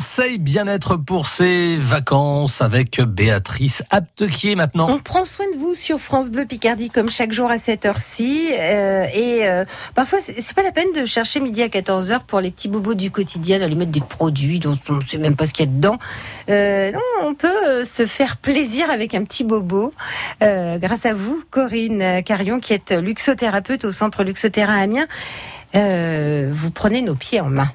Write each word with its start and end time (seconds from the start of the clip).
conseils 0.00 0.38
bien-être 0.38 0.96
pour 0.96 1.26
ces 1.26 1.76
vacances 1.76 2.62
avec 2.62 3.02
Béatrice 3.02 3.82
Aptequier 3.90 4.54
maintenant. 4.54 4.88
On 4.88 4.98
prend 4.98 5.26
soin 5.26 5.44
de 5.52 5.58
vous 5.58 5.74
sur 5.74 6.00
France 6.00 6.30
Bleu 6.30 6.46
Picardie 6.46 6.88
comme 6.88 7.10
chaque 7.10 7.32
jour 7.32 7.50
à 7.50 7.58
cette 7.58 7.84
heure-ci. 7.84 8.48
Euh, 8.50 9.04
et 9.12 9.46
euh, 9.46 9.66
parfois, 9.94 10.20
c'est 10.22 10.54
pas 10.56 10.62
la 10.62 10.72
peine 10.72 10.90
de 10.94 11.04
chercher 11.04 11.38
midi 11.38 11.62
à 11.62 11.66
14h 11.66 12.20
pour 12.26 12.40
les 12.40 12.50
petits 12.50 12.68
bobos 12.68 12.94
du 12.94 13.10
quotidien, 13.10 13.58
d'aller 13.58 13.74
mettre 13.74 13.90
des 13.90 14.00
produits 14.00 14.58
dont 14.58 14.78
on 14.88 14.94
ne 14.94 15.02
sait 15.02 15.18
même 15.18 15.36
pas 15.36 15.46
ce 15.46 15.52
qu'il 15.52 15.66
y 15.66 15.68
a 15.68 15.70
dedans. 15.70 15.98
Euh, 16.48 16.92
on 17.22 17.34
peut 17.34 17.84
se 17.84 18.06
faire 18.06 18.38
plaisir 18.38 18.90
avec 18.90 19.14
un 19.14 19.24
petit 19.24 19.44
bobo. 19.44 19.92
grâce 20.40 21.04
à 21.04 21.12
vous, 21.12 21.42
Corinne 21.50 22.22
Carion, 22.24 22.58
qui 22.58 22.72
est 22.72 22.92
luxothérapeute 22.92 23.84
au 23.84 23.92
centre 23.92 24.24
Luxothéra 24.24 24.72
Amiens. 24.72 25.06
vous 25.74 26.70
prenez 26.70 27.02
nos 27.02 27.16
pieds 27.16 27.42
en 27.42 27.50
main. 27.50 27.70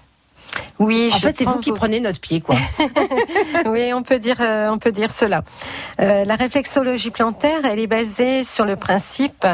Oui, 0.80 1.10
en 1.14 1.20
fait, 1.20 1.38
c'est 1.38 1.46
vous 1.46 1.60
qui 1.60 1.72
prenez 1.72 2.00
notre 2.00 2.20
pied, 2.20 2.42
quoi. 2.42 2.56
oui, 3.68 3.94
on 3.94 4.04
peut 4.04 4.20
dire, 4.20 4.38
euh, 4.42 4.70
on 4.70 4.78
peut 4.78 4.92
dire 4.92 5.10
cela. 5.12 5.44
Euh, 6.02 6.26
la 6.26 6.36
réflexologie 6.36 7.12
plantaire, 7.12 7.62
elle 7.64 7.80
est 7.80 7.88
basée 7.88 8.44
sur 8.44 8.66
le 8.66 8.76
principe 8.76 9.46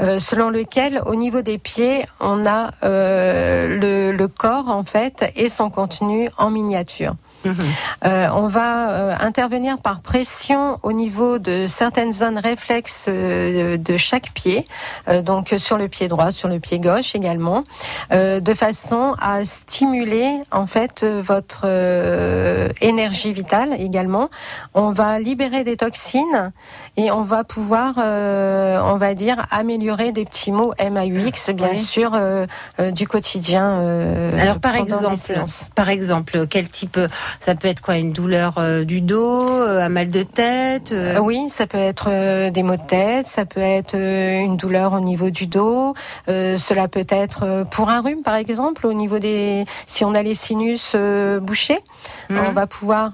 euh, 0.00 0.18
selon 0.18 0.48
lequel, 0.48 1.02
au 1.04 1.14
niveau 1.14 1.42
des 1.42 1.58
pieds, 1.58 2.04
on 2.20 2.46
a 2.46 2.70
le, 2.82 4.12
le 4.12 4.28
corps 4.28 4.68
en 4.68 4.84
fait 4.84 5.30
et 5.36 5.50
son 5.50 5.70
contenu 5.70 6.28
en 6.38 6.50
miniature. 6.50 7.14
Euh, 7.46 8.28
on 8.34 8.48
va 8.48 8.90
euh, 8.90 9.14
intervenir 9.20 9.78
par 9.78 10.00
pression 10.00 10.78
au 10.82 10.92
niveau 10.92 11.38
de 11.38 11.66
certaines 11.68 12.12
zones 12.12 12.38
réflexes 12.38 13.06
euh, 13.08 13.76
de 13.76 13.96
chaque 13.96 14.32
pied, 14.32 14.66
donc 15.24 15.54
sur 15.58 15.76
le 15.76 15.88
pied 15.88 16.08
droit, 16.08 16.32
sur 16.32 16.48
le 16.48 16.60
pied 16.60 16.78
gauche 16.78 17.14
également, 17.14 17.64
de 18.10 18.54
façon 18.54 19.14
à 19.20 19.44
stimuler 19.44 20.40
en 20.50 20.66
fait 20.66 21.04
votre 21.04 21.66
énergie 22.80 23.32
vitale 23.32 23.74
également. 23.78 24.28
On 24.74 24.90
va 24.90 25.18
libérer 25.18 25.64
des 25.64 25.76
toxines 25.76 26.52
et 26.96 27.10
on 27.10 27.22
va 27.22 27.44
pouvoir, 27.44 27.94
on 27.96 28.96
va 28.98 29.14
dire, 29.14 29.46
améliorer 29.50 30.12
des 30.12 30.24
petits 30.24 30.52
mots 30.52 30.72
MAUX, 30.78 31.52
bien 31.54 31.74
sûr, 31.74 32.18
du 32.92 33.06
quotidien. 33.06 33.80
Alors 34.38 34.60
par 34.60 34.76
exemple, 34.76 35.16
par 35.74 35.88
exemple, 35.88 36.46
quel 36.48 36.68
type 36.68 36.98
ça 37.38 37.54
peut 37.54 37.68
être 37.68 37.82
quoi 37.82 37.96
Une 37.96 38.12
douleur 38.12 38.58
euh, 38.58 38.84
du 38.84 39.00
dos, 39.00 39.48
euh, 39.48 39.84
un 39.84 39.88
mal 39.88 40.08
de 40.08 40.22
tête 40.22 40.92
euh 40.92 41.18
Oui, 41.18 41.48
ça 41.48 41.66
peut 41.66 41.78
être 41.78 42.50
des 42.50 42.62
maux 42.62 42.76
de 42.76 42.86
tête, 42.86 43.28
ça 43.28 43.44
peut 43.44 43.60
être 43.60 43.96
une 43.96 44.56
douleur 44.56 44.92
au 44.92 45.00
niveau 45.00 45.30
du 45.30 45.46
dos. 45.46 45.94
cela 46.26 46.88
peut 46.88 47.06
être 47.08 47.64
pour 47.70 47.90
un 47.90 48.00
rhume, 48.00 48.22
par 48.22 48.34
exemple, 48.34 48.86
au 48.86 48.92
niveau 48.92 49.18
des... 49.18 49.64
Si 49.86 50.04
on 50.04 50.14
a 50.14 50.22
les 50.22 50.34
sinus 50.34 50.94
bouchés, 51.40 51.78
mmh. 52.28 52.38
on 52.38 52.52
va 52.52 52.66
pouvoir... 52.66 53.12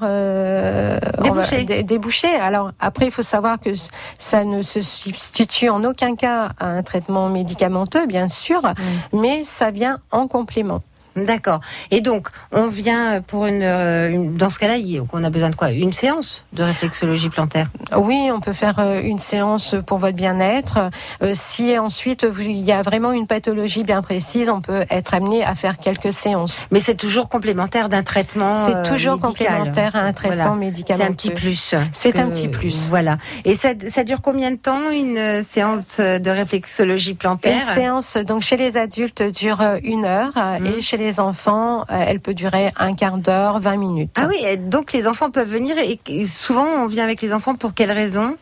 déboucher. 1.23 1.65
déboucher. 1.83 2.35
Alors 2.37 2.71
après, 2.81 3.07
il 3.07 3.11
faut 3.11 3.23
savoir 3.23 3.59
que 3.61 3.71
ça 4.19 4.45
ne 4.45 4.63
se 4.63 4.83
substitue 4.83 5.69
en 5.69 5.85
aucun 5.85 6.17
cas 6.17 6.51
à 6.59 6.67
un 6.67 6.83
traitement 6.83 7.29
médicamenteux, 7.29 8.07
bien 8.07 8.29
sûr, 8.29 8.63
mmh. 8.63 9.21
mais 9.21 9.45
ça 9.45 9.71
vient 9.71 9.99
en 10.11 10.29
complément. 10.29 10.83
D'accord. 11.17 11.61
Et 11.91 12.01
donc, 12.01 12.29
on 12.53 12.67
vient 12.67 13.23
pour 13.23 13.47
une, 13.47 13.63
euh, 13.63 14.29
dans 14.31 14.49
ce 14.51 14.59
cas-là, 14.59 14.75
on 15.13 15.25
a 15.25 15.31
besoin 15.31 15.51
de 15.51 15.57
quoi? 15.57 15.71
Une 15.71 15.95
séance 15.95 16.45
de 16.53 16.63
réflexologie 16.63 17.31
plantaire? 17.31 17.67
Oui, 17.97 18.31
on 18.33 18.41
peut 18.41 18.53
faire 18.53 18.79
euh, 18.79 19.01
une 19.03 19.19
séance 19.19 19.75
pour 19.87 19.99
votre 19.99 20.17
bien-être. 20.17 20.79
Euh, 21.23 21.33
si 21.35 21.79
ensuite 21.79 22.27
il 22.39 22.59
y 22.59 22.73
a 22.73 22.83
vraiment 22.83 23.13
une 23.13 23.27
pathologie 23.27 23.83
bien 23.83 24.03
précise, 24.03 24.49
on 24.51 24.61
peut 24.61 24.85
être 24.91 25.15
amené 25.15 25.45
à 25.45 25.55
faire 25.55 25.79
quelques 25.79 26.13
séances. 26.13 26.67
Mais 26.71 26.81
c'est 26.81 26.95
toujours 26.95 27.29
complémentaire 27.29 27.89
d'un 27.89 28.03
traitement 28.03 28.55
C'est 28.55 28.91
toujours 28.91 29.19
complémentaire 29.19 29.97
à 29.97 30.01
un 30.01 30.13
traitement 30.13 30.55
médical. 30.55 30.99
C'est 30.99 31.05
un 31.05 31.13
petit 31.13 31.31
plus. 31.31 31.75
C'est 31.93 32.19
un 32.19 32.29
petit 32.29 32.49
plus. 32.49 32.89
Voilà. 32.89 33.17
Et 33.45 33.55
ça, 33.55 33.71
ça 33.91 34.05
dure 34.05 34.21
combien 34.21 34.51
de 34.51 34.57
temps 34.57 34.91
une 34.91 35.43
séance 35.43 35.99
de 35.99 36.31
réflexologie 36.31 37.15
plantaire? 37.15 37.57
Une 37.69 37.75
séance, 37.75 38.17
donc 38.17 38.43
chez 38.43 38.57
les 38.57 38.77
adultes, 38.77 39.23
dure 39.23 39.63
une 39.83 40.05
heure 40.05 40.33
mmh. 40.35 40.67
et 40.67 40.83
chez 40.83 40.97
les 40.97 41.06
les 41.07 41.21
enfants, 41.21 41.83
euh, 41.83 42.05
elle 42.07 42.21
peut 42.21 42.35
durer 42.35 42.73
un 42.79 42.95
quart 42.95 43.19
d'heure, 43.19 43.61
20 43.61 43.77
minutes. 43.77 44.17
Ah 44.19 44.27
oui, 44.29 44.59
donc 44.59 44.93
les 44.93 45.07
enfants 45.07 45.31
peuvent 45.31 45.49
venir 45.49 45.77
et 45.79 46.27
souvent 46.27 46.67
on 46.67 46.87
vient 46.87 47.05
avec 47.05 47.23
les 47.23 47.33
enfants 47.33 47.55
pour 47.55 47.75
quelles 47.75 47.93
raisons 47.93 48.37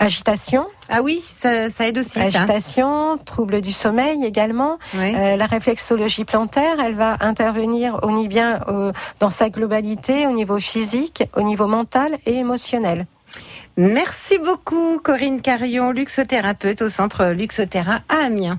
Agitation. 0.00 0.66
Ah 0.88 1.02
oui, 1.02 1.22
ça, 1.24 1.68
aide 1.86 1.98
aussi. 1.98 2.18
Agitation, 2.18 3.16
trouble 3.24 3.60
du 3.60 3.72
sommeil 3.72 4.24
également. 4.24 4.78
Euh, 4.96 5.36
la 5.36 5.46
réflexologie 5.46 6.24
plantaire, 6.24 6.78
elle 6.84 6.96
va 6.96 7.16
intervenir 7.20 8.00
au 8.02 8.10
niveau 8.10 8.28
bien 8.28 8.60
dans 9.20 9.30
sa 9.30 9.50
globalité, 9.50 10.26
au 10.26 10.32
niveau 10.32 10.58
physique, 10.58 11.22
au 11.36 11.42
niveau 11.42 11.68
mental 11.68 12.16
et 12.26 12.34
émotionnel. 12.34 13.06
Merci 13.76 14.38
beaucoup 14.38 15.00
Corinne 15.02 15.40
Carion, 15.40 15.90
luxothérapeute 15.90 16.82
au 16.82 16.88
centre 16.88 17.32
Luxothéra 17.32 18.02
à 18.08 18.26
Amiens. 18.26 18.52